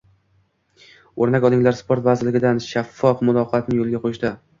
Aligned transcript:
O‘rnak 1.25 1.45
olinglar 1.49 1.77
sport 1.81 2.07
vazirligidan 2.07 2.61
shaffof 2.69 3.21
muloqotni 3.29 3.79
yo‘lga 3.81 4.01
qo‘yishda. 4.07 4.33